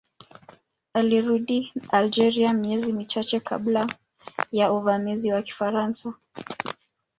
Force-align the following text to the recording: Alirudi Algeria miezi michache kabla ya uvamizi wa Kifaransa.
Alirudi 0.93 1.73
Algeria 1.91 2.53
miezi 2.53 2.93
michache 2.93 3.39
kabla 3.39 3.87
ya 4.51 4.71
uvamizi 4.73 5.31
wa 5.31 5.41
Kifaransa. 5.41 6.13